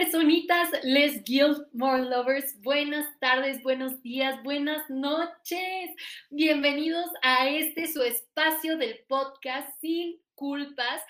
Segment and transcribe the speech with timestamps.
[0.00, 5.90] personitas, les Gilmore Lovers, buenas tardes, buenos días, buenas noches.
[6.30, 11.02] Bienvenidos a este su espacio del podcast sin culpas.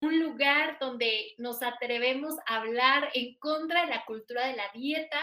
[0.00, 5.20] Un lugar donde nos atrevemos a hablar en contra de la cultura de la dieta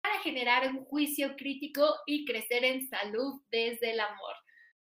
[0.00, 4.45] para generar un juicio crítico y crecer en salud desde el amor.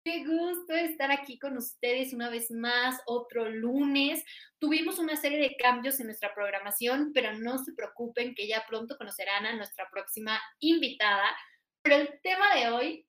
[0.08, 4.24] Qué gusto estar aquí con ustedes una vez más, otro lunes.
[4.58, 8.98] Tuvimos una serie de cambios en nuestra programación, pero no se preocupen que ya pronto
[8.98, 11.36] conocerán a nuestra próxima invitada.
[11.82, 13.06] Pero el tema de hoy,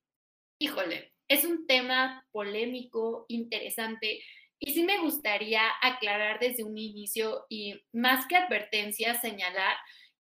[0.59, 4.21] híjole, es un tema polémico, interesante,
[4.59, 9.77] y sí me gustaría aclarar desde un inicio y más que advertencia, señalar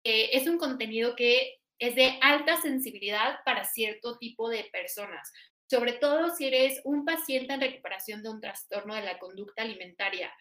[0.03, 5.31] que es un contenido que es de alta sensibilidad para cierto tipo de personas
[5.69, 10.31] sobre todo si eres un paciente en recuperación de un trastorno de la conducta alimentaria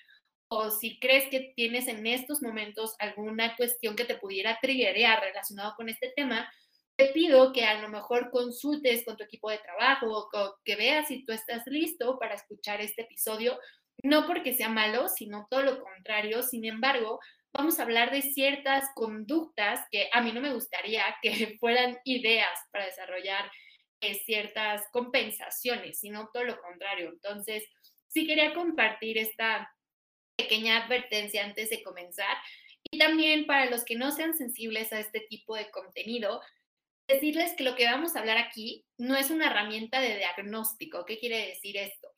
[0.49, 5.75] o si crees que tienes en estos momentos alguna cuestión que te pudiera triggerear relacionado
[5.77, 6.51] con este tema,
[6.97, 11.09] te pido que a lo mejor consultes con tu equipo de trabajo o que veas
[11.09, 13.59] si tú estás listo para escuchar este episodio,
[14.03, 16.43] no porque sea malo, sino todo lo contrario.
[16.43, 17.19] Sin embargo,
[17.53, 22.57] vamos a hablar de ciertas conductas que a mí no me gustaría que fueran ideas
[22.71, 23.51] para desarrollar
[24.13, 27.09] ciertas compensaciones, sino todo lo contrario.
[27.09, 27.65] Entonces,
[28.09, 29.73] sí quería compartir esta
[30.37, 32.37] pequeña advertencia antes de comenzar.
[32.91, 36.41] Y también para los que no sean sensibles a este tipo de contenido,
[37.09, 41.05] decirles que lo que vamos a hablar aquí no es una herramienta de diagnóstico.
[41.05, 42.09] ¿Qué quiere decir esto?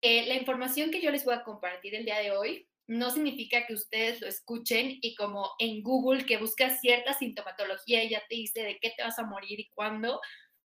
[0.00, 3.66] Que la información que yo les voy a compartir el día de hoy no significa
[3.66, 8.34] que ustedes lo escuchen y como en Google que buscas cierta sintomatología y ya te
[8.34, 10.20] dice de qué te vas a morir y cuándo,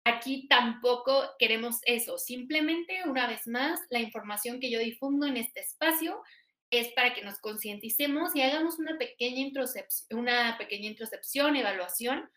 [0.06, 2.18] Aquí tampoco queremos eso.
[2.18, 6.22] Simplemente, una vez más, la información que yo difundo en este espacio
[6.70, 12.30] es para que nos concienticemos y hagamos una pequeña introspección, una pequeña introspección, evaluación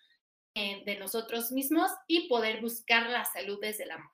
[0.54, 4.12] eh, de nosotros mismos y poder buscar la salud desde el amor.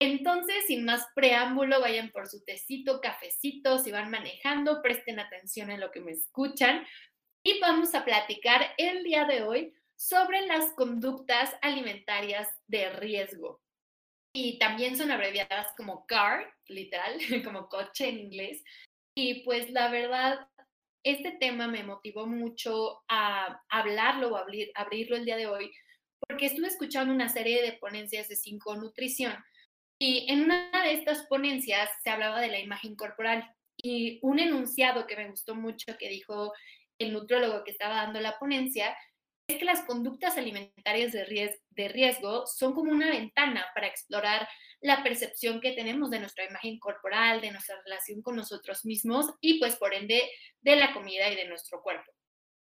[0.00, 5.80] Entonces, sin más preámbulo, vayan por su tecito, cafecito, si van manejando, presten atención en
[5.80, 6.86] lo que me escuchan
[7.42, 13.60] y vamos a platicar el día de hoy sobre las conductas alimentarias de riesgo.
[14.32, 18.62] Y también son abreviadas como CAR, literal, como coche en inglés.
[19.16, 20.46] Y pues la verdad,
[21.04, 25.72] este tema me motivó mucho a hablarlo o abrir, abrirlo el día de hoy,
[26.28, 29.34] porque estuve escuchando una serie de ponencias de cinco nutrición.
[30.00, 33.52] Y en una de estas ponencias se hablaba de la imagen corporal.
[33.76, 36.52] Y un enunciado que me gustó mucho que dijo
[37.00, 38.96] el nutrólogo que estaba dando la ponencia
[39.56, 44.46] que las conductas alimentarias de riesgo, son como una ventana para explorar
[44.82, 49.58] la percepción que tenemos de nuestra imagen corporal, de nuestra relación con nosotros mismos y
[49.58, 52.12] pues por ende de la comida y de nuestro cuerpo.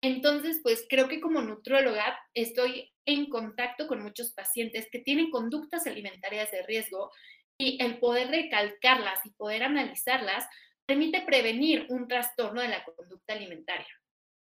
[0.00, 5.86] Entonces, pues creo que como nutróloga estoy en contacto con muchos pacientes que tienen conductas
[5.86, 7.10] alimentarias de riesgo
[7.58, 10.46] y el poder recalcarlas y poder analizarlas
[10.86, 13.99] permite prevenir un trastorno de la conducta alimentaria.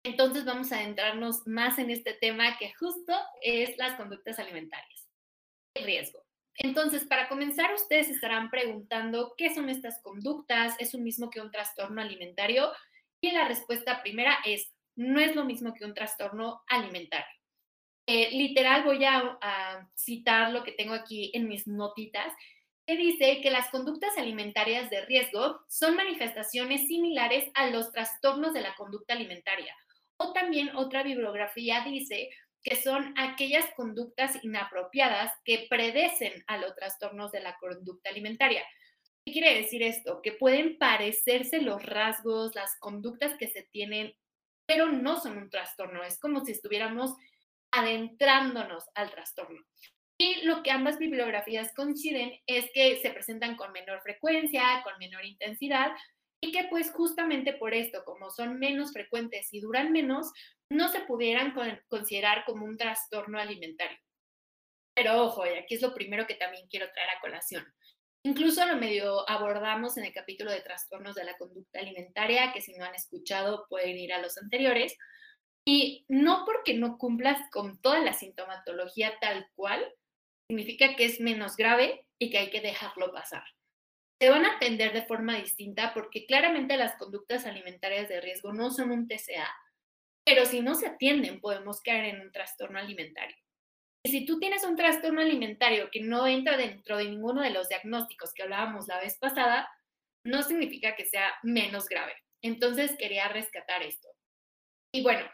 [0.04, 5.08] Entonces vamos a adentrarnos más en este tema que justo es las conductas alimentarias.
[5.76, 6.24] El riesgo.
[6.56, 11.52] Entonces, para comenzar, ustedes estarán preguntando qué son estas conductas, es un mismo que un
[11.52, 12.72] trastorno alimentario
[13.22, 17.34] y la respuesta primera es no es lo mismo que un trastorno alimentario.
[18.08, 22.34] Eh, literal voy a, a citar lo que tengo aquí en mis notitas
[22.86, 28.62] que dice que las conductas alimentarias de riesgo son manifestaciones similares a los trastornos de
[28.62, 29.74] la conducta alimentaria
[30.34, 32.30] también otra bibliografía dice
[32.64, 38.64] que son aquellas conductas inapropiadas que predecen a los trastornos de la conducta alimentaria.
[39.26, 40.22] ¿Qué quiere decir esto?
[40.22, 44.14] Que pueden parecerse los rasgos, las conductas que se tienen,
[44.66, 46.04] pero no son un trastorno.
[46.04, 47.16] Es como si estuviéramos
[47.72, 49.62] adentrándonos al trastorno.
[50.18, 55.26] Y lo que ambas bibliografías coinciden es que se presentan con menor frecuencia, con menor
[55.26, 55.92] intensidad,
[56.42, 60.32] y que pues justamente por esto, como son menos frecuentes y duran menos,
[60.72, 61.54] no se pudieran
[61.88, 63.98] considerar como un trastorno alimentario.
[64.96, 67.64] Pero ojo, y aquí es lo primero que también quiero traer a colación.
[68.24, 72.74] Incluso lo medio abordamos en el capítulo de trastornos de la conducta alimentaria, que si
[72.74, 74.98] no han escuchado pueden ir a los anteriores.
[75.66, 79.94] Y no porque no cumplas con toda la sintomatología tal cual,
[80.50, 83.44] significa que es menos grave y que hay que dejarlo pasar
[84.22, 88.70] se van a atender de forma distinta porque claramente las conductas alimentarias de riesgo no
[88.70, 89.50] son un TCA,
[90.24, 93.36] pero si no se atienden podemos caer en un trastorno alimentario.
[94.06, 97.68] Y si tú tienes un trastorno alimentario que no entra dentro de ninguno de los
[97.68, 99.68] diagnósticos que hablábamos la vez pasada,
[100.24, 102.14] no significa que sea menos grave.
[102.44, 104.08] Entonces quería rescatar esto.
[104.94, 105.26] Y bueno,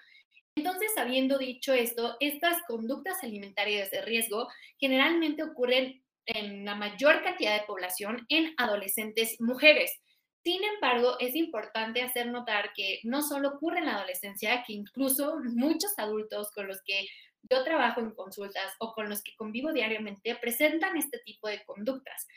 [0.55, 4.47] entonces habiendo dicho esto, estas conductas alimentarias de riesgo
[4.79, 9.99] generalmente ocurren en la mayor cantidad de población en adolescentes mujeres.
[10.43, 15.39] Sin embargo, es importante hacer notar que no solo ocurre en la adolescencia, que incluso
[15.43, 17.07] muchos adultos con los que
[17.49, 22.27] yo trabajo en consultas o con los que convivo diariamente presentan este tipo de conductas.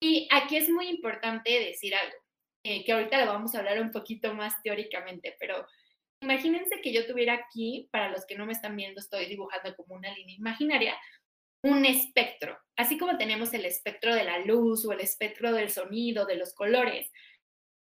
[0.00, 2.16] Y aquí es muy importante decir algo,
[2.64, 5.66] eh, que ahorita lo vamos a hablar un poquito más teóricamente, pero
[6.22, 9.94] imagínense que yo tuviera aquí, para los que no me están viendo, estoy dibujando como
[9.94, 10.98] una línea imaginaria,
[11.62, 16.26] un espectro, así como tenemos el espectro de la luz o el espectro del sonido,
[16.26, 17.10] de los colores.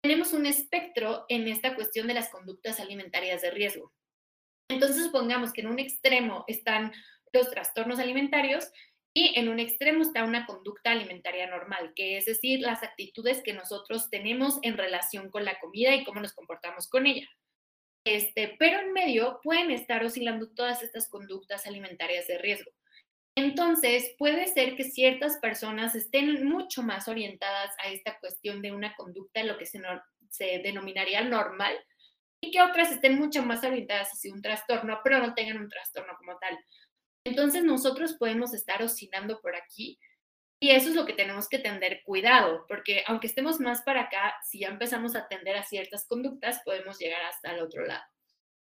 [0.03, 3.93] Tenemos un espectro en esta cuestión de las conductas alimentarias de riesgo.
[4.69, 6.93] Entonces, supongamos que en un extremo están
[7.33, 8.71] los trastornos alimentarios
[9.15, 13.53] y en un extremo está una conducta alimentaria normal, que es decir, las actitudes que
[13.53, 17.29] nosotros tenemos en relación con la comida y cómo nos comportamos con ella.
[18.05, 22.71] Este, pero en medio pueden estar oscilando todas estas conductas alimentarias de riesgo.
[23.37, 28.95] Entonces, puede ser que ciertas personas estén mucho más orientadas a esta cuestión de una
[28.95, 29.81] conducta, lo que se,
[30.29, 31.75] se denominaría normal,
[32.43, 36.13] y que otras estén mucho más orientadas hacia un trastorno, pero no tengan un trastorno
[36.19, 36.59] como tal.
[37.25, 39.99] Entonces, nosotros podemos estar oscilando por aquí
[40.63, 44.37] y eso es lo que tenemos que tener cuidado, porque aunque estemos más para acá,
[44.45, 48.05] si ya empezamos a atender a ciertas conductas, podemos llegar hasta el otro lado.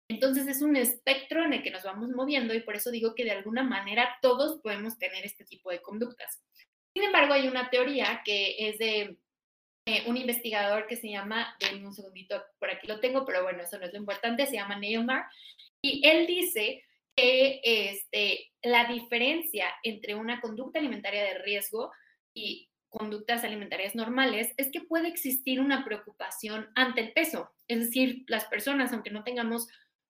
[0.08, 3.24] Entonces es un espectro en el que nos vamos moviendo y por eso digo que
[3.24, 6.42] de alguna manera todos podemos tener este tipo de conductas.
[6.94, 9.16] Sin embargo, hay una teoría que es de
[9.86, 13.62] eh, un investigador que se llama, denme un segundito, por aquí lo tengo, pero bueno,
[13.62, 15.24] eso no es lo importante, se llama Neilmar,
[15.82, 16.84] y él dice
[17.16, 21.90] que este, la diferencia entre una conducta alimentaria de riesgo
[22.32, 27.50] y conductas alimentarias normales es que puede existir una preocupación ante el peso.
[27.66, 29.66] Es decir, las personas, aunque no tengamos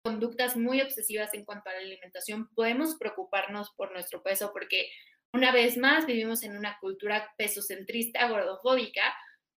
[0.07, 4.89] conductas muy obsesivas en cuanto a la alimentación, podemos preocuparnos por nuestro peso porque
[5.33, 9.03] una vez más vivimos en una cultura pesocentrista, gordofóbica.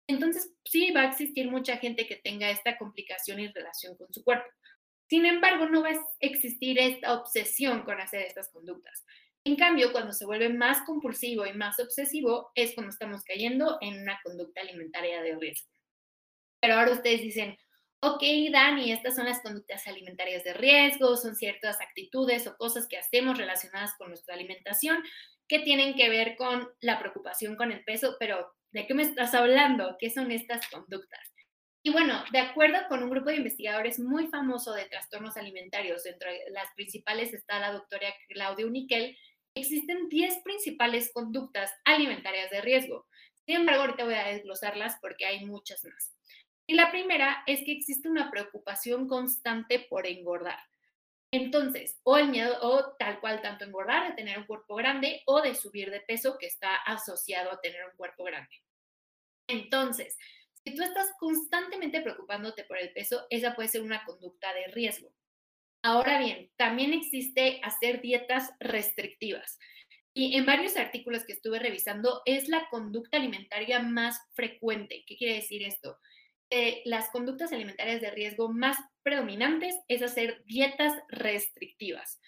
[0.07, 4.23] Entonces, sí va a existir mucha gente que tenga esta complicación en relación con su
[4.23, 4.49] cuerpo.
[5.07, 9.05] Sin embargo, no va a existir esta obsesión con hacer estas conductas.
[9.43, 14.01] En cambio, cuando se vuelve más compulsivo y más obsesivo, es cuando estamos cayendo en
[14.01, 15.69] una conducta alimentaria de riesgo.
[16.59, 17.55] Pero ahora ustedes dicen,
[18.01, 22.97] ok, Dani, estas son las conductas alimentarias de riesgo, son ciertas actitudes o cosas que
[22.97, 25.03] hacemos relacionadas con nuestra alimentación
[25.47, 29.33] que tienen que ver con la preocupación con el peso, pero ¿de qué me estás
[29.33, 29.97] hablando?
[29.99, 31.19] ¿Qué son estas conductas?
[31.81, 36.49] Y bueno, de acuerdo con un grupo de investigadores muy famoso de trastornos alimentarios, entre
[36.51, 39.17] las principales está la doctora Claudia Uniquel,
[39.55, 43.07] existen 10 principales conductas alimentarias de riesgo.
[43.45, 46.18] Sin embargo, ahorita voy a desglosarlas porque hay muchas más.
[46.69, 50.59] Y la primera es que existe una preocupación constante por engordar.
[51.31, 55.41] Entonces, o el miedo, o tal cual, tanto engordar, de tener un cuerpo grande, o
[55.41, 58.55] de subir de peso, que está asociado a tener un cuerpo grande.
[59.47, 60.15] Entonces,
[60.63, 65.11] si tú estás constantemente preocupándote por el peso, esa puede ser una conducta de riesgo.
[65.81, 69.57] Ahora bien, también existe hacer dietas restrictivas.
[70.13, 75.03] Y en varios artículos que estuve revisando, es la conducta alimentaria más frecuente.
[75.07, 75.97] ¿Qué quiere decir esto?
[76.85, 82.19] Las conductas alimentarias de riesgo más predominantes es hacer dietas restrictivas.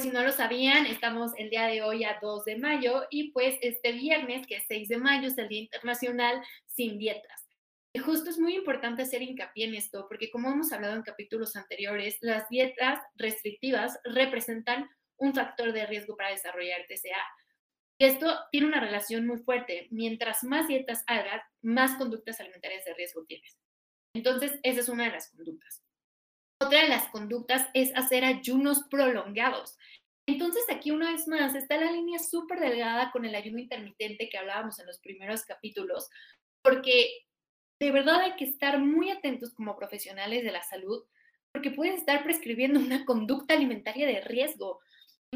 [0.00, 3.56] Si no lo sabían, estamos el día de hoy a 2 de mayo y pues
[3.62, 7.48] este viernes, que es 6 de mayo, es el Día Internacional sin Dietas.
[7.94, 11.56] Y justo es muy importante hacer hincapié en esto, porque como hemos hablado en capítulos
[11.56, 17.24] anteriores, las dietas restrictivas representan un factor de riesgo para desarrollar TCA.
[17.98, 19.88] Esto tiene una relación muy fuerte.
[19.90, 23.58] Mientras más dietas hagas, más conductas alimentarias de riesgo tienes.
[24.14, 25.82] Entonces, esa es una de las conductas.
[26.60, 29.76] Otra de las conductas es hacer ayunos prolongados.
[30.26, 34.38] Entonces, aquí una vez más está la línea súper delgada con el ayuno intermitente que
[34.38, 36.08] hablábamos en los primeros capítulos,
[36.62, 37.26] porque
[37.78, 41.04] de verdad hay que estar muy atentos como profesionales de la salud,
[41.52, 44.80] porque pueden estar prescribiendo una conducta alimentaria de riesgo.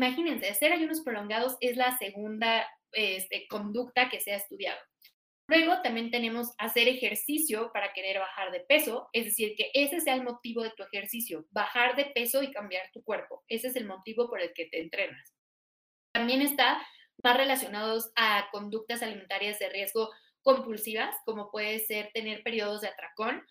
[0.00, 4.80] Imagínense, hacer ayunos prolongados es la segunda este, conducta que se ha estudiado.
[5.47, 10.14] Luego también tenemos hacer ejercicio para querer bajar de peso, es decir, que ese sea
[10.14, 13.45] el motivo de tu ejercicio, bajar de peso y cambiar tu cuerpo.
[13.47, 15.35] Ese es el motivo por el que te entrenas.
[16.14, 16.80] También está
[17.23, 20.09] más relacionados a conductas alimentarias de riesgo
[20.40, 23.45] compulsivas, como puede ser tener periodos de atracón.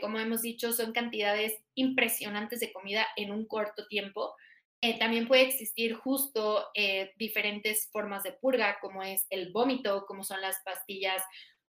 [0.00, 4.36] Como hemos dicho, son cantidades impresionantes de comida en un corto tiempo
[4.80, 10.22] eh, también puede existir justo eh, diferentes formas de purga, como es el vómito, como
[10.22, 11.22] son las pastillas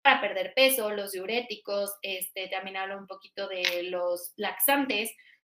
[0.00, 5.10] para perder peso, los diuréticos, este, también habla un poquito de los laxantes.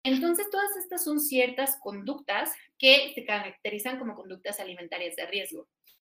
[0.04, 5.68] Entonces, todas estas son ciertas conductas que se caracterizan como conductas alimentarias de riesgo.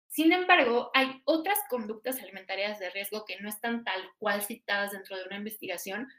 [0.07, 5.17] Sin embargo, hay otras conductas alimentarias de riesgo que no están tal cual citadas dentro
[5.17, 6.09] de una investigación,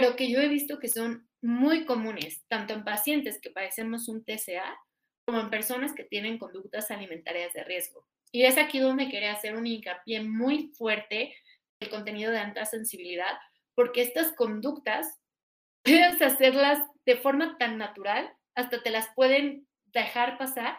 [0.00, 4.24] pero que yo he visto que son muy comunes, tanto en pacientes que padecemos un
[4.24, 4.78] TCA
[5.26, 8.06] como en personas que tienen conductas alimentarias de riesgo.
[8.32, 11.34] Y es aquí donde quería hacer un hincapié muy fuerte
[11.80, 13.38] el contenido de alta sensibilidad,
[13.74, 15.20] porque estas conductas
[15.84, 20.78] puedes hacerlas de forma tan natural, hasta te las pueden dejar pasar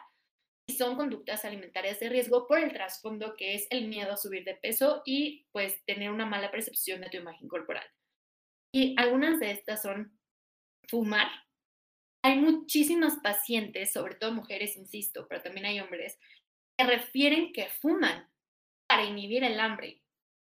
[0.67, 4.45] y son conductas alimentarias de riesgo por el trasfondo que es el miedo a subir
[4.45, 7.85] de peso y pues tener una mala percepción de tu imagen corporal.
[8.73, 10.17] Y algunas de estas son
[10.87, 11.27] fumar.
[12.23, 16.19] Hay muchísimas pacientes, sobre todo mujeres, insisto, pero también hay hombres,
[16.77, 18.29] que refieren que fuman
[18.87, 20.01] para inhibir el hambre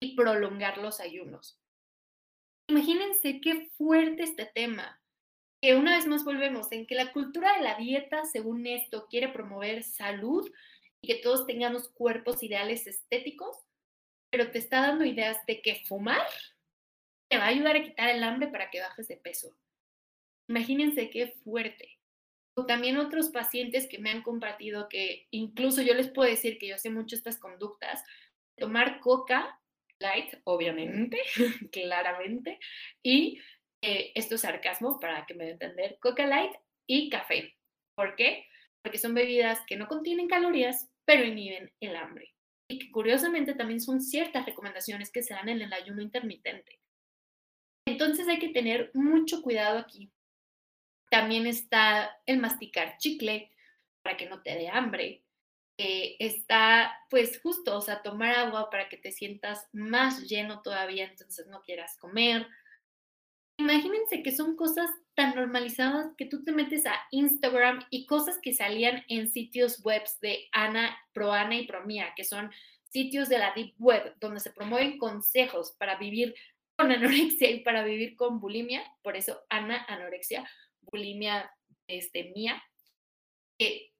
[0.00, 1.60] y prolongar los ayunos.
[2.68, 5.00] Imagínense qué fuerte este tema,
[5.62, 9.28] que una vez más volvemos en que la cultura de la dieta, según esto, quiere
[9.28, 10.48] promover salud
[11.02, 13.56] y que todos tengamos cuerpos ideales estéticos,
[14.30, 16.26] pero te está dando ideas de que fumar
[17.28, 19.56] te va a ayudar a quitar el hambre para que bajes de peso.
[20.48, 21.98] Imagínense qué fuerte.
[22.54, 26.68] O también otros pacientes que me han compartido que incluso yo les puedo decir que
[26.68, 28.02] yo sé mucho estas conductas,
[28.56, 29.60] tomar coca
[30.00, 31.20] light, obviamente,
[31.72, 32.58] claramente,
[33.02, 33.40] y
[33.82, 36.52] eh, esto es sarcasmo para que me den entender, coca light
[36.86, 37.56] y café.
[37.94, 38.46] ¿Por qué?
[38.82, 42.34] Porque son bebidas que no contienen calorías, pero inhiben el hambre.
[42.68, 46.78] Y que curiosamente también son ciertas recomendaciones que se dan en el ayuno intermitente.
[47.98, 50.12] Entonces hay que tener mucho cuidado aquí.
[51.10, 53.50] También está el masticar chicle
[54.02, 55.24] para que no te dé hambre.
[55.78, 61.06] Eh, está pues justo, o sea, tomar agua para que te sientas más lleno todavía,
[61.06, 62.46] entonces no quieras comer.
[63.58, 68.54] Imagínense que son cosas tan normalizadas que tú te metes a Instagram y cosas que
[68.54, 72.52] salían en sitios web de Ana, ProAna y ProMía, que son
[72.90, 76.36] sitios de la Deep Web, donde se promueven consejos para vivir
[76.78, 80.48] con anorexia y para vivir con bulimia, por eso Ana, anorexia,
[80.80, 81.52] bulimia,
[81.88, 82.62] este, mía,
[83.58, 83.92] que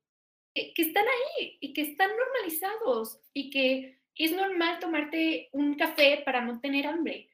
[0.76, 6.60] están ahí y que están normalizados y que es normal tomarte un café para no
[6.60, 7.28] tener hambre.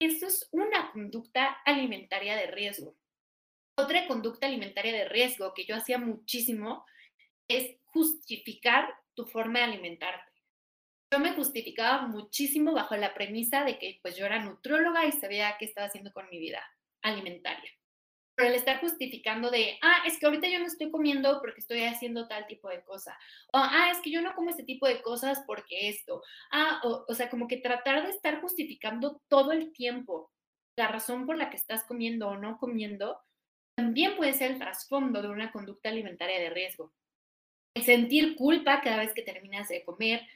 [0.00, 2.96] Eso es una conducta alimentaria de riesgo.
[3.76, 6.86] Otra conducta alimentaria de riesgo que yo hacía muchísimo
[7.48, 10.33] es justificar tu forma de alimentarte.
[11.14, 15.54] Yo me justificaba muchísimo bajo la premisa de que pues yo era nutróloga y sabía
[15.60, 16.60] qué estaba haciendo con mi vida
[17.02, 17.70] alimentaria
[18.36, 21.84] pero el estar justificando de, ah, es que ahorita yo no estoy comiendo porque estoy
[21.84, 23.16] haciendo tal tipo de cosa,
[23.52, 27.04] o ah, es que yo no como este tipo de cosas porque esto, ah, o,
[27.06, 30.32] o sea, como que tratar de estar justificando todo el tiempo
[30.76, 33.20] la razón por la que estás comiendo o no comiendo,
[33.76, 36.92] también puede ser el trasfondo de una conducta alimentaria de riesgo.
[37.76, 40.26] El sentir culpa cada vez que terminas de comer,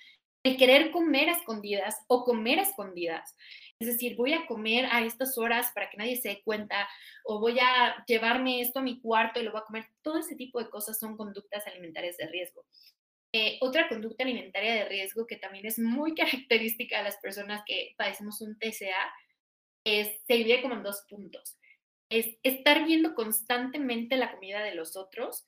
[0.45, 3.35] el querer comer a escondidas o comer a escondidas,
[3.81, 6.89] es decir, voy a comer a estas horas para que nadie se dé cuenta
[7.25, 9.87] o voy a llevarme esto a mi cuarto y lo voy a comer.
[10.03, 12.65] Todo ese tipo de cosas son conductas alimentarias de riesgo.
[13.33, 17.95] Eh, otra conducta alimentaria de riesgo que también es muy característica de las personas que
[17.97, 19.13] padecemos un TCA
[19.85, 21.57] es, se divide como en dos puntos.
[22.11, 25.47] Es estar viendo constantemente la comida de los otros,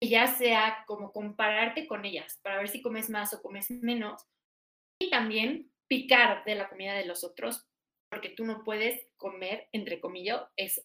[0.00, 4.26] ya sea como compararte con ellas para ver si comes más o comes menos,
[5.00, 7.66] y también picar de la comida de los otros,
[8.10, 10.82] porque tú no puedes comer, entre comillas, eso.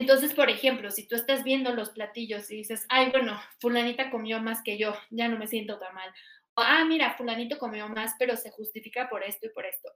[0.00, 4.40] Entonces, por ejemplo, si tú estás viendo los platillos y dices, ay, bueno, fulanita comió
[4.40, 6.10] más que yo, ya no me siento tan mal.
[6.56, 9.90] O, ah, mira, fulanito comió más, pero se justifica por esto y por esto.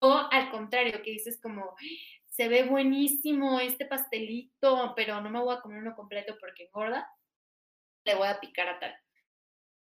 [0.00, 1.74] O al contrario, que dices como,
[2.26, 7.10] se ve buenísimo este pastelito, pero no me voy a comer uno completo porque engorda,
[8.04, 8.94] le voy a picar a tal.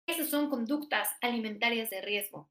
[0.06, 2.50] Esas son conductas alimentarias de riesgo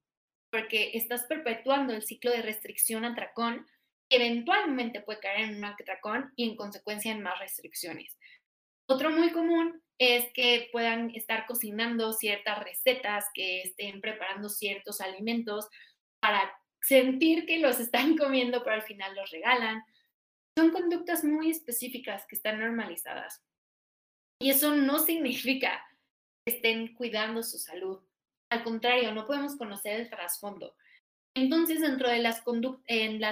[0.52, 3.66] porque estás perpetuando el ciclo de restricción a tracón,
[4.10, 8.18] que eventualmente puede caer en un atracón y en consecuencia en más restricciones.
[8.88, 15.68] Otro muy común es que puedan estar cocinando ciertas recetas, que estén preparando ciertos alimentos
[16.20, 16.52] para
[16.82, 19.84] sentir que los están comiendo, pero al final los regalan.
[20.58, 23.44] Son conductas muy específicas que están normalizadas.
[24.42, 25.86] Y eso no significa
[26.46, 28.00] que estén cuidando su salud.
[28.50, 30.76] Al contrario, no podemos conocer el trasfondo.
[31.36, 32.42] Entonces, dentro de las,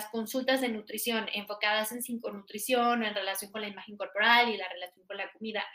[0.10, 5.06] consultas de nutrición enfocadas en psiconutrición, en relación con la imagen corporal y la relación
[5.08, 5.66] con la comida,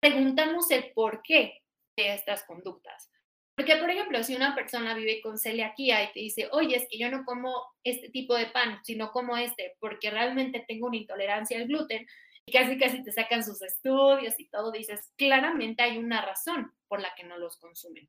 [0.00, 1.62] preguntamos el por qué
[1.96, 3.10] de estas conductas.
[3.56, 6.98] Porque, por ejemplo, si una persona vive con celiaquía y te dice, oye, es que
[6.98, 11.58] yo no como este tipo de pan, sino como este, porque realmente tengo una intolerancia
[11.58, 12.06] al gluten,
[12.48, 16.98] y casi casi te sacan sus estudios y todo, dices, claramente hay una razón por
[17.02, 18.08] la que no los consumen.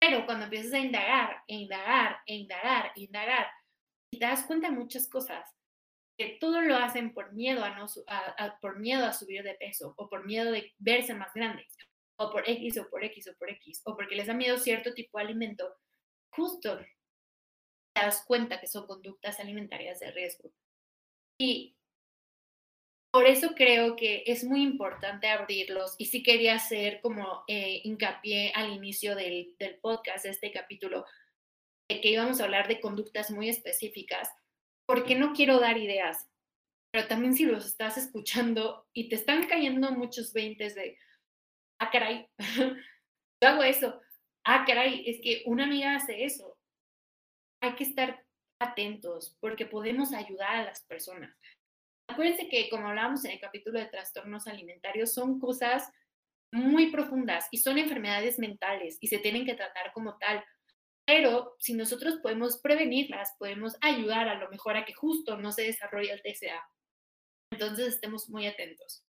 [0.00, 3.46] Pero cuando empiezas a indagar, e indagar, e indagar, e indagar,
[4.10, 5.48] y te das cuenta de muchas cosas,
[6.18, 7.86] que todo lo hacen por miedo a, no,
[8.60, 11.76] por miedo a subir de peso o por miedo de verse más grandes
[12.16, 14.92] o por X o por X o por X, o porque les da miedo cierto
[14.92, 15.72] tipo de alimento,
[16.30, 16.78] justo
[17.94, 20.52] te das cuenta que son conductas alimentarias de riesgo.
[21.38, 21.76] Y
[23.12, 28.52] por eso creo que es muy importante abrirlos y sí quería hacer como eh, hincapié
[28.54, 31.04] al inicio del, del podcast, este capítulo,
[31.90, 34.30] de que íbamos a hablar de conductas muy específicas,
[34.86, 36.26] porque no quiero dar ideas,
[36.90, 40.96] pero también si los estás escuchando y te están cayendo muchos veintes de,
[41.80, 42.26] ah, caray,
[43.42, 44.00] yo hago eso,
[44.44, 46.58] ah, caray, es que una amiga hace eso.
[47.62, 48.24] Hay que estar
[48.58, 51.36] atentos porque podemos ayudar a las personas.
[52.08, 55.90] Acuérdense que como hablábamos en el capítulo de trastornos alimentarios, son cosas
[56.52, 60.44] muy profundas y son enfermedades mentales y se tienen que tratar como tal.
[61.06, 65.62] Pero si nosotros podemos prevenirlas, podemos ayudar a lo mejor a que justo no se
[65.62, 66.62] desarrolle el TCA.
[67.52, 69.04] Entonces estemos muy atentos.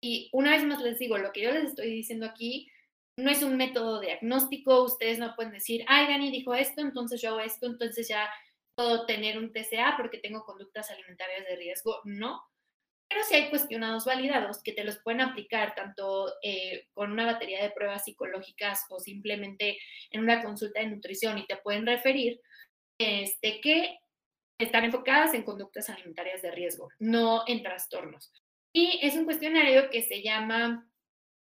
[0.00, 2.70] Y una vez más les digo, lo que yo les estoy diciendo aquí
[3.16, 7.30] no es un método diagnóstico, ustedes no pueden decir, ay, Dani dijo esto, entonces yo
[7.30, 8.30] hago esto, entonces ya
[8.78, 12.00] puedo tener un TCA porque tengo conductas alimentarias de riesgo.
[12.04, 12.40] No,
[13.08, 17.60] pero sí hay cuestionados validados que te los pueden aplicar tanto eh, con una batería
[17.60, 19.78] de pruebas psicológicas o simplemente
[20.12, 22.40] en una consulta de nutrición y te pueden referir
[23.00, 23.98] este, que
[24.60, 28.32] están enfocadas en conductas alimentarias de riesgo, no en trastornos.
[28.72, 30.88] Y es un cuestionario que se llama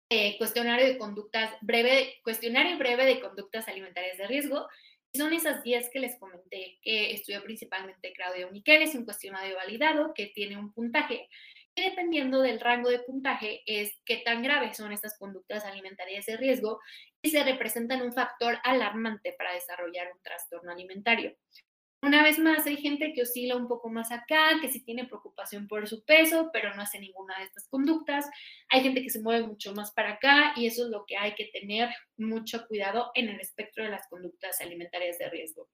[0.08, 4.68] eh, cuestionario de conductas breve, cuestionario breve de conductas alimentarias de riesgo.
[5.16, 8.82] Son esas 10 que les comenté que estudió principalmente Claudio Miquel.
[8.82, 11.28] Es un cuestionario validado que tiene un puntaje
[11.76, 16.36] y dependiendo del rango de puntaje es qué tan graves son estas conductas alimentarias de
[16.36, 16.80] riesgo
[17.22, 21.36] y se representan un factor alarmante para desarrollar un trastorno alimentario.
[22.04, 25.66] Una vez más, hay gente que oscila un poco más acá, que sí tiene preocupación
[25.66, 28.28] por su peso, pero no hace ninguna de estas conductas.
[28.68, 31.34] Hay gente que se mueve mucho más para acá y eso es lo que hay
[31.34, 31.88] que tener
[32.18, 35.70] mucho cuidado en el espectro de las conductas alimentarias de riesgo.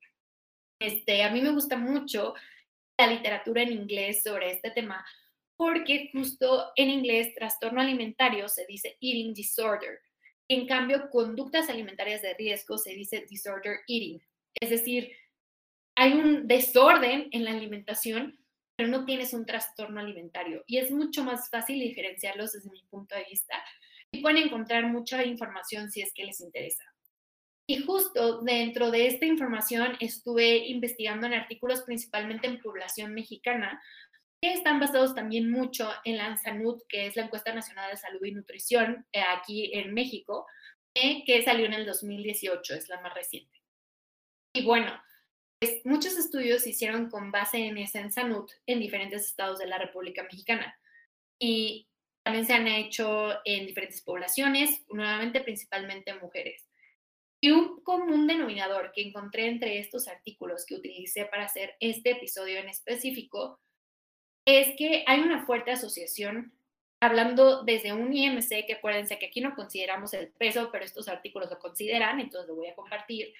[0.80, 2.34] Este, a mí me gusta mucho
[2.96, 5.04] la literatura en inglés sobre este tema
[5.56, 9.98] porque justo en inglés trastorno alimentario se dice eating disorder.
[10.48, 14.22] En cambio, conductas alimentarias de riesgo se dice disorder eating.
[14.60, 15.10] Es decir,
[16.00, 18.42] hay un desorden en la alimentación,
[18.74, 20.64] pero no tienes un trastorno alimentario.
[20.66, 23.62] Y es mucho más fácil diferenciarlos desde mi punto de vista.
[24.10, 26.84] Y pueden encontrar mucha información si es que les interesa.
[27.68, 33.78] Y justo dentro de esta información estuve investigando en artículos principalmente en población mexicana,
[34.42, 38.24] que están basados también mucho en la ANSANUD, que es la Encuesta Nacional de Salud
[38.24, 40.46] y Nutrición eh, aquí en México,
[40.94, 43.60] eh, que salió en el 2018, es la más reciente.
[44.54, 44.98] Y bueno,
[45.84, 50.22] muchos estudios se hicieron con base en esa Sanut en diferentes estados de la República
[50.22, 50.78] Mexicana.
[51.38, 51.86] Y
[52.22, 56.66] también se han hecho en diferentes poblaciones, nuevamente principalmente mujeres.
[57.42, 62.58] Y un común denominador que encontré entre estos artículos que utilicé para hacer este episodio
[62.58, 63.58] en específico
[64.44, 66.52] es que hay una fuerte asociación,
[67.00, 71.50] hablando desde un IMC, que acuérdense que aquí no consideramos el peso, pero estos artículos
[71.50, 73.32] lo consideran, entonces lo voy a compartir,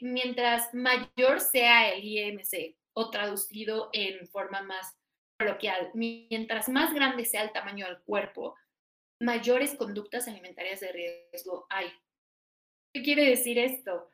[0.00, 4.96] mientras mayor sea el IMC o traducido en forma más
[5.38, 8.56] coloquial, mientras más grande sea el tamaño del cuerpo,
[9.20, 11.92] mayores conductas alimentarias de riesgo hay.
[12.92, 14.10] ¿Qué quiere decir esto?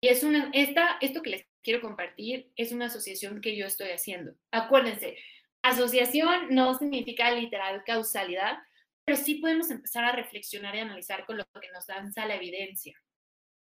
[0.00, 3.90] Y es una, esta, esto que les quiero compartir es una asociación que yo estoy
[3.90, 4.34] haciendo.
[4.50, 5.16] Acuérdense,
[5.62, 8.58] asociación no significa literal causalidad,
[9.04, 13.00] pero sí podemos empezar a reflexionar y analizar con lo que nos danza la evidencia.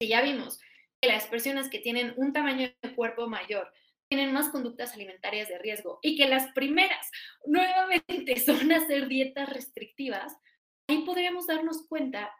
[0.00, 0.58] Si ya vimos
[1.02, 3.72] las personas que tienen un tamaño de cuerpo mayor
[4.08, 7.10] tienen más conductas alimentarias de riesgo y que las primeras
[7.46, 10.36] nuevamente son hacer dietas restrictivas,
[10.88, 12.30] ahí podríamos darnos cuenta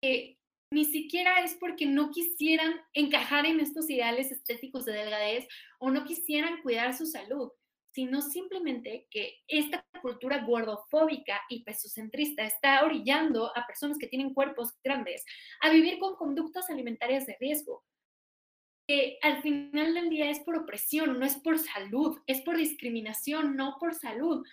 [0.00, 0.38] que
[0.72, 5.46] ni siquiera es porque no quisieran encajar en estos ideales estéticos de delgadez
[5.78, 7.50] o no quisieran cuidar su salud,
[7.92, 14.74] sino simplemente que esta cultura gordofóbica y pesocentrista está orillando a personas que tienen cuerpos
[14.82, 15.24] grandes
[15.60, 17.84] a vivir con conductas alimentarias de riesgo.
[18.88, 23.56] Que al final del día es por opresión, no es por salud, es por discriminación,
[23.56, 24.44] no por salud.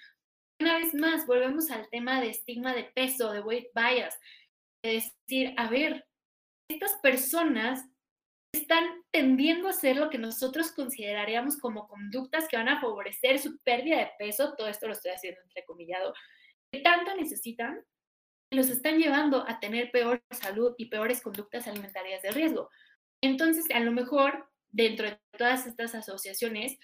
[0.59, 4.19] Una vez más, volvemos al tema de estigma de peso, de weight bias,
[4.83, 6.05] de decir, a ver,
[6.69, 7.85] estas personas
[8.51, 13.59] están tendiendo a hacer lo que nosotros consideraríamos como conductas que van a favorecer su
[13.59, 16.13] pérdida de peso, todo esto lo estoy haciendo entrecomillado,
[16.71, 17.83] que tanto necesitan,
[18.51, 22.69] los están llevando a tener peor salud y peores conductas alimentarias de riesgo.
[23.21, 26.77] Entonces, a lo mejor, dentro de todas estas asociaciones,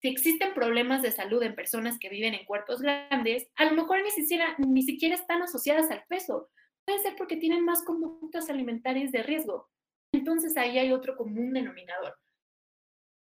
[0.00, 4.02] si existen problemas de salud en personas que viven en cuerpos grandes, a lo mejor
[4.02, 6.50] ni siquiera, ni siquiera están asociadas al peso.
[6.84, 9.70] Puede ser porque tienen más conductas alimentarias de riesgo.
[10.12, 12.16] Entonces ahí hay otro común denominador.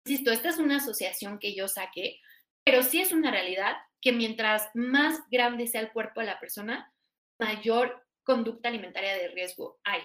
[0.06, 2.19] Insisto, esta es una asociación que yo saqué,
[2.63, 6.93] pero sí es una realidad que mientras más grande sea el cuerpo de la persona,
[7.39, 10.02] mayor conducta alimentaria de riesgo hay.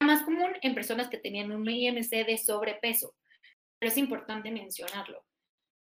[0.00, 3.14] Más común en personas que tenían un IMC de sobrepeso,
[3.78, 5.24] pero es importante mencionarlo.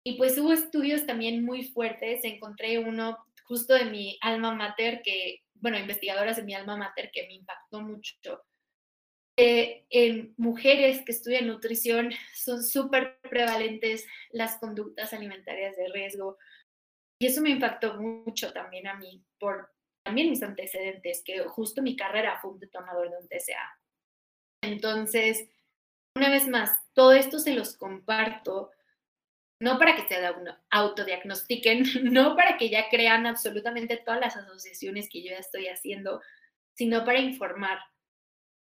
[0.05, 5.42] Y pues hubo estudios también muy fuertes, encontré uno justo de mi alma mater, que,
[5.55, 8.42] bueno, investigadoras de mi alma mater que me impactó mucho,
[9.91, 16.39] en mujeres que estudian nutrición son súper prevalentes las conductas alimentarias de riesgo.
[17.21, 19.73] Y eso me impactó mucho también a mí, por
[20.05, 23.79] también mis antecedentes, que justo mi carrera fue un tomador de un TCA.
[24.63, 25.49] Entonces,
[26.17, 28.71] una vez más, todo esto se los comparto,
[29.61, 30.17] no para que se
[30.71, 36.21] autodiagnostiquen, no para que ya crean absolutamente todas las asociaciones que yo ya estoy haciendo,
[36.75, 37.79] sino para informar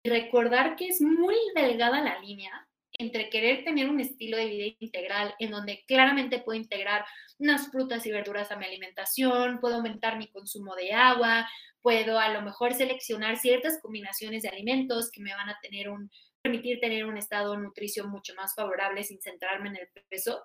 [0.04, 2.68] recordar que es muy delgada la línea
[3.00, 7.06] entre querer tener un estilo de vida integral en donde claramente puedo integrar
[7.40, 11.50] unas frutas y verduras a mi alimentación, puedo aumentar mi consumo de agua,
[11.82, 16.12] puedo a lo mejor seleccionar ciertas combinaciones de alimentos que me van a tener un
[16.44, 20.44] permitir tener un estado nutricio mucho más favorable sin centrarme en el peso.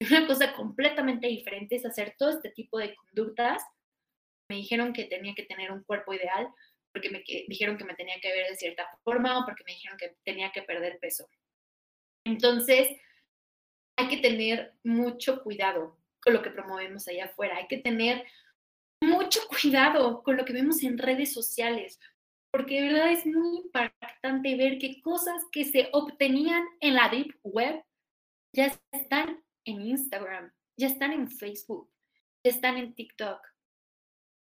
[0.10, 3.62] Una cosa completamente diferente es hacer todo este tipo de conductas.
[4.48, 6.48] Me dijeron que tenía que tener un cuerpo ideal,
[6.94, 9.98] porque me dijeron que me tenía que ver de cierta forma o porque me dijeron
[9.98, 11.28] que tenía que perder peso.
[12.24, 12.88] Entonces,
[13.96, 17.56] hay que tener mucho cuidado con lo que promovemos allá afuera.
[17.56, 18.24] Hay que tener
[19.02, 21.98] mucho cuidado con lo que vemos en redes sociales,
[22.52, 27.36] porque de verdad es muy impactante ver que cosas que se obtenían en la deep
[27.42, 27.82] web
[28.54, 31.90] ya están en Instagram, ya están en Facebook,
[32.44, 33.40] ya están en TikTok.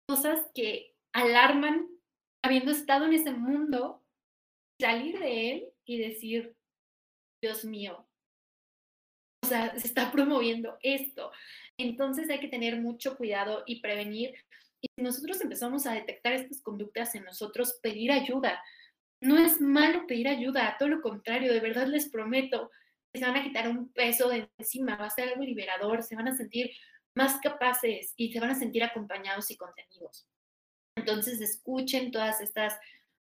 [0.07, 1.89] Cosas que alarman
[2.43, 4.03] habiendo estado en ese mundo,
[4.79, 6.55] salir de él y decir,
[7.41, 8.07] Dios mío,
[9.43, 11.31] o sea, se está promoviendo esto.
[11.77, 14.35] Entonces hay que tener mucho cuidado y prevenir.
[14.81, 18.61] Y si nosotros empezamos a detectar estas conductas en nosotros, pedir ayuda.
[19.21, 22.69] No es malo pedir ayuda, todo lo contrario, de verdad les prometo
[23.11, 26.15] que se van a quitar un peso de encima, va a ser algo liberador, se
[26.15, 26.71] van a sentir
[27.15, 30.27] más capaces y se van a sentir acompañados y contenidos.
[30.97, 32.77] Entonces, escuchen todas estas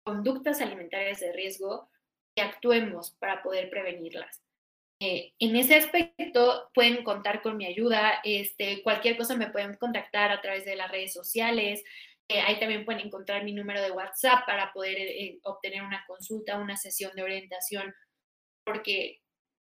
[0.03, 1.89] conductas alimentarias de riesgo
[2.35, 4.41] y actuemos para poder prevenirlas.
[5.01, 8.21] Eh, en ese aspecto pueden contar con mi ayuda.
[8.23, 11.83] Este, cualquier cosa me pueden contactar a través de las redes sociales.
[12.29, 16.57] Eh, ahí también pueden encontrar mi número de WhatsApp para poder eh, obtener una consulta,
[16.57, 17.93] una sesión de orientación,
[18.65, 19.19] porque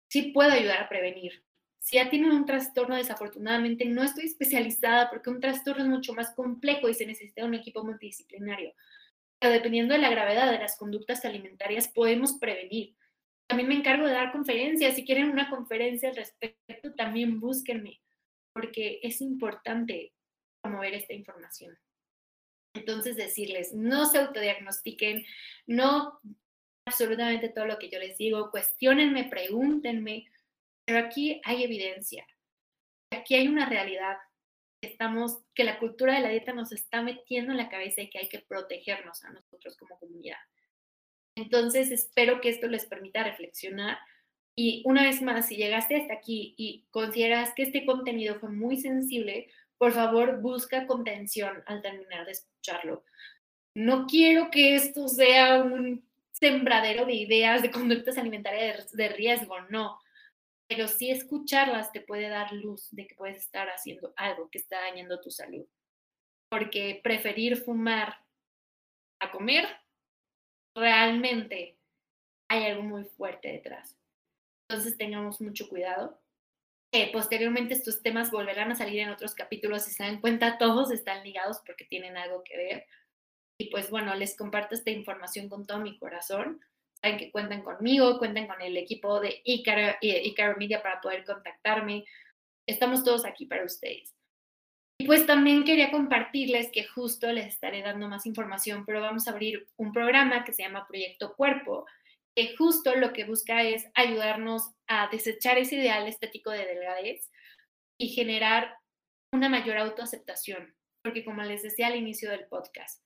[0.10, 1.44] sí puedo ayudar a prevenir.
[1.84, 6.34] Si ya tienen un trastorno, desafortunadamente no estoy especializada porque un trastorno es mucho más
[6.34, 8.74] complejo y se necesita un equipo multidisciplinario.
[9.38, 12.96] Pero dependiendo de la gravedad de las conductas alimentarias, podemos prevenir.
[13.48, 14.96] También me encargo de dar conferencias.
[14.96, 18.02] Si quieren una conferencia al respecto, también búsquenme,
[18.54, 20.14] porque es importante
[20.62, 21.78] promover esta información.
[22.76, 25.26] Entonces, decirles, no se autodiagnostiquen,
[25.68, 26.22] no
[26.88, 30.30] absolutamente todo lo que yo les digo, cuestionenme, pregúntenme,
[30.86, 32.26] pero aquí hay evidencia,
[33.12, 34.18] aquí hay una realidad.
[34.82, 38.20] Estamos, que la cultura de la dieta nos está metiendo en la cabeza y que
[38.20, 40.38] hay que protegernos a nosotros como comunidad.
[41.36, 43.98] Entonces, espero que esto les permita reflexionar.
[44.56, 48.78] Y una vez más, si llegaste hasta aquí y consideras que este contenido fue muy
[48.78, 53.06] sensible, por favor, busca contención al terminar de escucharlo.
[53.76, 59.98] No quiero que esto sea un sembradero de ideas de conductas alimentarias de riesgo, no
[60.68, 64.80] pero sí escucharlas te puede dar luz de que puedes estar haciendo algo que está
[64.82, 65.66] dañando tu salud.
[66.50, 68.18] Porque preferir fumar
[69.20, 69.68] a comer,
[70.76, 71.78] realmente
[72.50, 73.98] hay algo muy fuerte detrás.
[74.68, 76.20] Entonces tengamos mucho cuidado.
[76.92, 79.84] Eh, posteriormente estos temas volverán a salir en otros capítulos.
[79.84, 82.88] Si se dan cuenta, todos están ligados porque tienen algo que ver.
[83.60, 86.62] Y pues bueno, les comparto esta información con todo mi corazón
[87.04, 92.06] saben que cuentan conmigo, cuentan con el equipo de Icaro, Icaro Media para poder contactarme.
[92.68, 94.16] Estamos todos aquí para ustedes.
[95.00, 99.32] Y pues también quería compartirles que justo les estaré dando más información, pero vamos a
[99.32, 101.86] abrir un programa que se llama Proyecto Cuerpo,
[102.36, 107.30] que justo lo que busca es ayudarnos a desechar ese ideal estético de delgadez
[108.00, 108.78] y generar
[109.34, 113.04] una mayor autoaceptación, porque como les decía al inicio del podcast,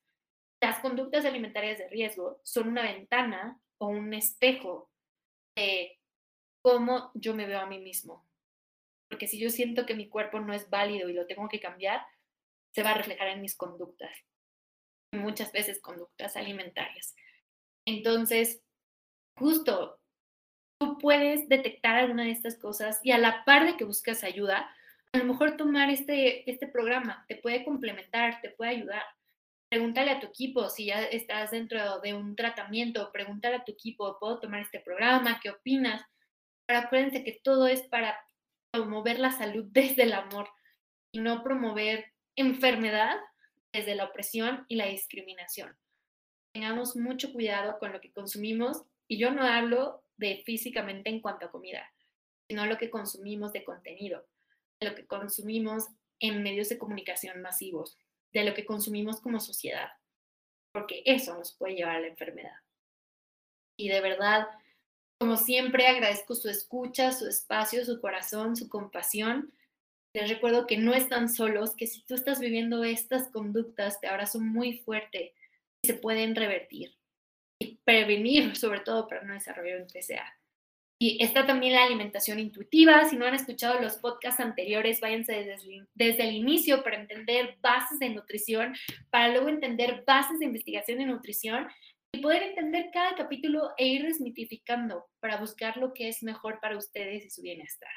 [0.62, 4.90] las conductas alimentarias de riesgo son una ventana o un espejo
[5.56, 5.98] de
[6.62, 8.26] cómo yo me veo a mí mismo.
[9.08, 12.02] Porque si yo siento que mi cuerpo no es válido y lo tengo que cambiar,
[12.74, 14.10] se va a reflejar en mis conductas,
[15.12, 17.14] muchas veces conductas alimentarias.
[17.86, 18.60] Entonces,
[19.36, 19.98] justo,
[20.78, 24.70] tú puedes detectar alguna de estas cosas y a la par de que buscas ayuda,
[25.12, 29.02] a lo mejor tomar este, este programa te puede complementar, te puede ayudar.
[29.68, 34.18] Pregúntale a tu equipo si ya estás dentro de un tratamiento, pregúntale a tu equipo,
[34.18, 35.40] ¿puedo tomar este programa?
[35.42, 36.02] ¿Qué opinas?
[36.66, 38.18] Pero acuérdense que todo es para
[38.70, 40.48] promover la salud desde el amor
[41.12, 43.16] y no promover enfermedad
[43.72, 45.76] desde la opresión y la discriminación.
[46.52, 51.46] Tengamos mucho cuidado con lo que consumimos y yo no hablo de físicamente en cuanto
[51.46, 51.92] a comida,
[52.48, 54.26] sino lo que consumimos de contenido,
[54.80, 55.88] lo que consumimos
[56.20, 57.98] en medios de comunicación masivos,
[58.32, 59.90] de lo que consumimos como sociedad,
[60.72, 62.56] porque eso nos puede llevar a la enfermedad.
[63.78, 64.48] Y de verdad,
[65.20, 69.52] como siempre, agradezco su escucha, su espacio, su corazón, su compasión.
[70.14, 74.40] Les recuerdo que no están solos, que si tú estás viviendo estas conductas, te abrazo
[74.40, 75.34] muy fuerte
[75.82, 76.96] y se pueden revertir
[77.60, 80.37] y prevenir, sobre todo para no desarrollar un TCA.
[81.00, 83.04] Y está también la alimentación intuitiva.
[83.04, 88.00] Si no han escuchado los podcasts anteriores, váyanse desde, desde, el inicio para entender bases
[88.00, 88.74] de nutrición,
[89.10, 91.68] para luego entender bases de investigación de nutrición
[92.12, 96.76] y poder entender cada capítulo e ir desmitificando para buscar lo que es mejor para
[96.76, 97.90] ustedes y su bienestar.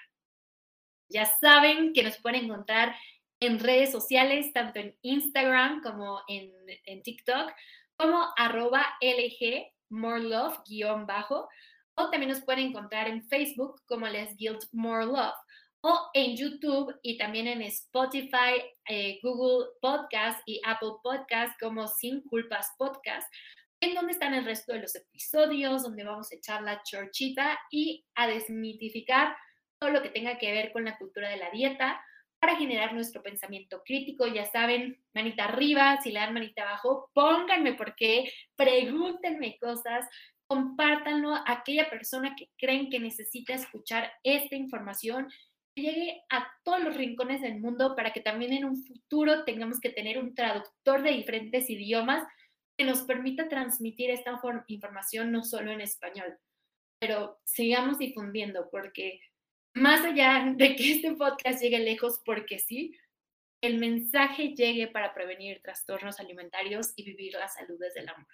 [1.09, 2.95] Ya saben que nos pueden encontrar
[3.41, 7.51] en redes sociales, tanto en Instagram como en, TikTok,
[7.97, 11.49] como arroba LG More Love guion bajo,
[11.95, 15.35] o también nos pueden encontrar en Facebook como Les Guild More Love,
[15.83, 22.21] o en YouTube y también en Spotify, eh, Google Podcast y Apple Podcast como Sin
[22.21, 23.27] Culpas Podcast
[23.81, 28.05] en donde están el resto de los episodios, donde vamos a echar la chorchita y
[28.15, 29.35] a desmitificar
[29.79, 31.99] todo lo que tenga que ver con la cultura de la dieta
[32.39, 34.27] para generar nuestro pensamiento crítico.
[34.27, 40.07] Ya saben, manita arriba, si le dan manita abajo, pónganme por qué, pregúntenme cosas,
[40.51, 45.31] compártanlo a aquella persona que creen que necesita escuchar esta información
[45.73, 49.79] que llegue a todos los rincones del mundo para que también en un futuro tengamos
[49.79, 52.27] que tener un traductor de diferentes idiomas
[52.77, 56.37] que nos permita transmitir esta información no solo en español,
[56.99, 59.21] pero sigamos difundiendo porque
[59.73, 62.93] más allá de que este podcast llegue lejos porque sí,
[63.63, 68.27] el mensaje llegue para prevenir trastornos alimentarios y vivir la salud desde el amor.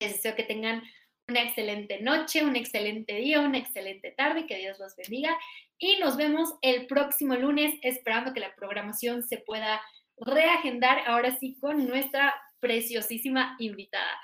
[0.00, 0.84] Les deseo que tengan
[1.28, 5.36] una excelente noche, un excelente día, una excelente tarde, que Dios los bendiga
[5.78, 9.80] y nos vemos el próximo lunes esperando que la programación se pueda
[10.16, 14.18] reagendar ahora sí con nuestra preciosísima invitada.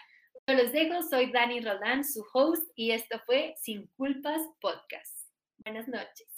[0.46, 5.28] Yo les dejo, soy Dani Roland, su host, y esto fue Sin Culpas Podcast.
[5.58, 6.29] Buenas noches.